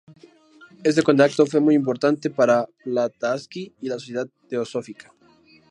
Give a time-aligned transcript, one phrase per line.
[0.83, 5.13] Este contacto fue muy importante para Blavatsky y la Sociedad Teosófica.